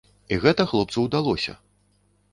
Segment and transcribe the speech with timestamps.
[0.35, 1.53] І гэта хлопцу ўдалося.